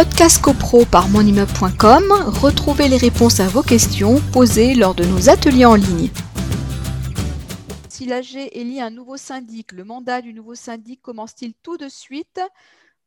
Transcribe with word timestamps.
Podcast 0.00 0.40
CoPro 0.40 0.86
par 0.90 1.10
monimmeuble.com, 1.10 2.04
retrouvez 2.40 2.88
les 2.88 2.96
réponses 2.96 3.38
à 3.38 3.48
vos 3.48 3.60
questions 3.60 4.14
posées 4.32 4.74
lors 4.74 4.94
de 4.94 5.04
nos 5.04 5.28
ateliers 5.28 5.66
en 5.66 5.74
ligne. 5.74 6.08
Si 7.90 8.06
l'AG 8.06 8.48
élit 8.52 8.80
un 8.80 8.88
nouveau 8.88 9.18
syndic, 9.18 9.72
le 9.72 9.84
mandat 9.84 10.22
du 10.22 10.32
nouveau 10.32 10.54
syndic 10.54 11.02
commence-t-il 11.02 11.52
tout 11.62 11.76
de 11.76 11.90
suite 11.90 12.40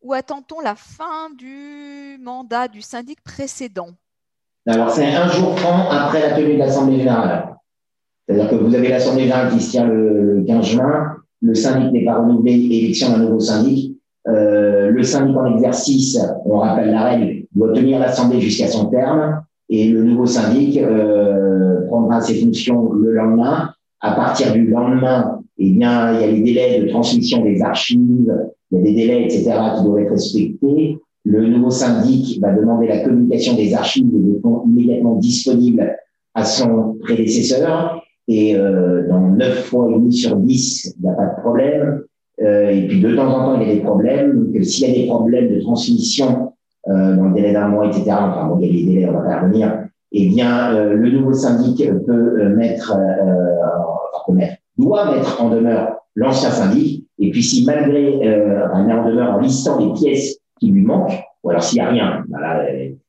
ou 0.03 0.13
attend-on 0.13 0.59
la 0.59 0.75
fin 0.75 1.31
du 1.35 2.19
mandat 2.21 2.67
du 2.67 2.83
syndic 2.83 3.23
précédent? 3.23 3.89
Alors, 4.67 4.91
c'est 4.91 5.15
un 5.15 5.29
jour 5.29 5.57
franc 5.57 5.89
après 5.89 6.21
la 6.21 6.35
tenue 6.35 6.53
de 6.53 6.59
l'Assemblée 6.59 6.99
générale. 6.99 7.55
C'est-à-dire 8.27 8.51
que 8.51 8.55
vous 8.55 8.75
avez 8.75 8.89
l'Assemblée 8.89 9.23
générale 9.23 9.51
qui 9.51 9.61
se 9.61 9.71
tient 9.71 9.87
le 9.87 10.43
15 10.45 10.63
juin, 10.63 11.15
le 11.41 11.55
syndic 11.55 11.91
n'est 11.91 12.05
pas 12.05 12.19
renouvelé, 12.19 12.53
élection 12.53 13.09
d'un 13.09 13.17
nouveau 13.17 13.39
syndic. 13.39 13.97
Euh, 14.27 14.82
le 14.93 15.03
syndic 15.03 15.35
en 15.35 15.55
exercice, 15.55 16.19
on 16.45 16.59
rappelle 16.59 16.91
la 16.91 17.03
règle, 17.03 17.45
doit 17.55 17.73
tenir 17.73 17.99
l'Assemblée 17.99 18.39
jusqu'à 18.39 18.67
son 18.67 18.85
terme 18.85 19.43
et 19.69 19.89
le 19.89 20.03
nouveau 20.03 20.25
syndic 20.25 20.77
euh, 20.77 21.87
prendra 21.87 22.21
ses 22.21 22.35
fonctions 22.35 22.93
le 22.93 23.13
lendemain. 23.13 23.71
À 24.01 24.15
partir 24.15 24.51
du 24.53 24.67
lendemain, 24.67 25.41
eh 25.57 25.71
bien, 25.71 26.13
il 26.13 26.21
y 26.21 26.23
a 26.23 26.27
les 26.27 26.41
délais 26.41 26.81
de 26.81 26.89
transmission 26.89 27.41
des 27.43 27.61
archives, 27.61 28.33
il 28.71 28.77
y 28.77 28.81
a 28.81 28.83
des 28.83 28.93
délais, 28.93 29.23
etc., 29.23 29.53
qui 29.77 29.83
doivent 29.83 29.99
être 29.99 30.11
respectés. 30.11 30.97
Le 31.25 31.47
nouveau 31.47 31.69
syndic 31.69 32.41
va 32.41 32.53
demander 32.53 32.87
la 32.87 32.99
communication 32.99 33.55
des 33.55 33.73
archives 33.73 34.09
et 34.13 34.19
des 34.19 34.39
fonds 34.41 34.63
immédiatement 34.65 35.15
disponibles 35.15 35.95
à 36.33 36.43
son 36.43 36.97
prédécesseur. 37.01 38.03
Et 38.27 38.55
euh, 38.55 39.07
dans 39.07 39.29
neuf 39.29 39.65
fois 39.65 39.89
et 39.89 39.95
demi 39.95 40.13
sur 40.13 40.35
10, 40.35 40.95
il 40.97 41.03
n'y 41.03 41.09
a 41.09 41.13
pas 41.13 41.27
de 41.27 41.41
problème. 41.41 42.03
Euh, 42.41 42.69
et 42.69 42.87
puis 42.87 43.01
de 43.01 43.15
temps 43.15 43.27
en 43.27 43.45
temps, 43.45 43.61
il 43.61 43.67
y 43.67 43.71
a 43.71 43.75
des 43.75 43.81
problèmes. 43.81 44.51
S'il 44.63 44.87
y 44.87 44.91
a 44.91 45.01
des 45.01 45.07
problèmes 45.07 45.53
de 45.53 45.61
transmission 45.61 46.53
euh, 46.89 47.15
dans 47.15 47.29
le 47.29 47.33
délai 47.33 47.53
d'un 47.53 47.67
mois, 47.67 47.87
etc., 47.87 48.05
enfin 48.09 48.47
bon, 48.47 48.59
il 48.59 48.65
y 48.65 48.69
a 48.69 48.73
des 48.73 48.93
délais, 48.93 49.09
on 49.09 49.13
va 49.13 49.29
pas 49.29 49.41
revenir, 49.41 49.85
eh 50.11 50.27
bien, 50.29 50.73
euh, 50.75 50.93
le 50.93 51.11
nouveau 51.11 51.33
syndic 51.33 51.77
peut 52.05 52.11
euh, 52.11 52.55
mettre, 52.55 52.91
enfin, 52.91 54.33
mettre, 54.33 54.55
doit 54.77 55.13
mettre 55.13 55.43
en 55.43 55.49
demeure 55.49 55.95
l'ancien 56.15 56.49
syndic. 56.49 57.05
Et 57.19 57.31
puis 57.31 57.43
si 57.43 57.65
malgré 57.65 58.27
un 58.27 58.89
en 58.89 59.07
demeure 59.07 59.35
en 59.35 59.39
listant 59.39 59.79
les 59.79 59.93
pièces 59.93 60.39
qui 60.59 60.71
lui 60.71 60.81
manquent, 60.81 61.23
ou 61.43 61.49
alors 61.51 61.63
s'il 61.63 61.81
n'y 61.81 61.87
a 61.87 61.89
rien, 61.89 62.23
voilà, 62.29 62.65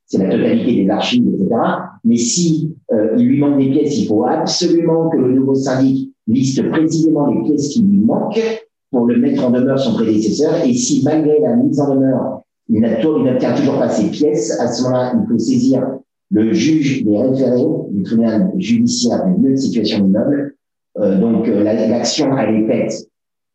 c'est 0.06 0.18
la 0.18 0.30
totalité 0.30 0.84
des 0.84 0.90
archives, 0.90 1.26
etc. 1.26 1.60
Mais 2.04 2.16
si 2.16 2.74
euh, 2.92 3.14
il 3.16 3.26
lui 3.26 3.38
manque 3.38 3.58
des 3.58 3.70
pièces, 3.70 3.98
il 3.98 4.06
faut 4.06 4.24
absolument 4.24 5.08
que 5.08 5.16
le 5.16 5.32
nouveau 5.32 5.54
syndic 5.54 6.12
liste 6.26 6.68
précisément 6.70 7.26
les 7.26 7.42
pièces 7.42 7.68
qui 7.68 7.82
lui 7.82 7.98
manquent 7.98 8.63
pour 8.94 9.06
le 9.06 9.16
mettre 9.16 9.44
en 9.44 9.50
demeure 9.50 9.78
son 9.78 9.94
prédécesseur. 9.94 10.54
Et 10.64 10.72
si 10.72 11.02
malgré 11.04 11.40
la 11.40 11.56
mise 11.56 11.80
en 11.80 11.94
demeure, 11.94 12.42
il 12.68 12.80
n'obtient 12.80 13.54
toujours 13.54 13.78
pas 13.78 13.88
ces 13.88 14.08
pièces, 14.08 14.58
à 14.60 14.68
ce 14.68 14.84
moment-là, 14.84 15.14
il 15.20 15.28
faut 15.28 15.38
saisir 15.38 15.82
le 16.30 16.52
juge 16.52 17.04
des 17.04 17.18
référés 17.18 17.66
du 17.90 18.02
tribunal 18.04 18.52
judiciaire 18.56 19.26
du 19.26 19.42
lieu 19.42 19.50
de 19.50 19.56
situation 19.56 19.98
d'immeuble. 19.98 20.54
Euh, 20.98 21.20
donc 21.20 21.48
euh, 21.48 21.64
l'action, 21.64 22.38
elle 22.38 22.54
est 22.54 22.66
faite 22.66 23.08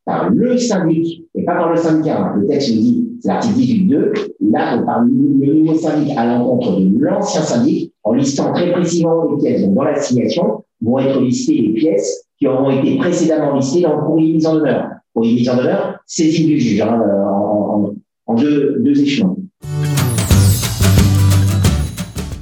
par 0.05 0.29
le 0.29 0.57
syndic 0.57 1.25
et 1.35 1.43
pas 1.43 1.55
par 1.55 1.71
le 1.71 1.77
syndicat. 1.77 2.33
Le 2.37 2.45
texte 2.45 2.75
nous 2.75 2.81
dit, 2.81 3.09
c'est 3.21 3.29
l'article 3.29 3.59
18.2, 3.59 4.31
là, 4.51 4.77
parle 4.85 5.09
le 5.09 5.53
nouveau 5.53 5.75
syndic 5.75 6.17
à 6.17 6.25
l'encontre 6.25 6.81
de 6.81 6.99
l'ancien 6.99 7.41
syndic 7.41 7.93
en 8.03 8.13
listant 8.13 8.51
très 8.51 8.71
précisément 8.73 9.31
les 9.31 9.37
pièces. 9.37 9.61
Donc, 9.63 9.75
dans 9.75 9.83
l'assignation, 9.83 10.63
vont 10.81 10.99
être 10.99 11.21
listées 11.21 11.61
les 11.61 11.73
pièces 11.73 12.28
qui 12.39 12.47
auront 12.47 12.69
été 12.69 12.95
précédemment 12.95 13.55
listées 13.55 13.81
dans 13.81 13.97
le 13.97 14.01
courrier 14.01 14.33
mise 14.33 14.47
en 14.47 14.55
demeure. 14.55 14.87
Courrier 15.13 15.35
mise 15.35 15.49
en 15.49 15.57
demeure, 15.57 15.99
saisie 16.05 16.45
du 16.45 16.57
juge, 16.57 16.79
hein, 16.81 17.01
en, 17.27 17.93
en, 18.27 18.33
deux, 18.35 18.77
deux 18.79 19.01
échelons. 19.01 19.37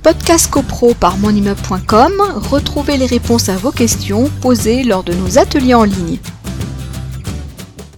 Podcast 0.04 0.52
CoPro 0.52 0.94
par 0.94 1.18
monimmeuble.com, 1.18 2.14
retrouvez 2.52 2.98
les 2.98 3.08
réponses 3.08 3.50
à 3.50 3.58
vos 3.58 3.72
questions 3.72 4.26
posées 4.42 4.84
lors 4.84 5.04
de 5.04 5.14
nos 5.14 5.40
ateliers 5.40 5.74
en 5.74 5.84
ligne. 5.84 6.20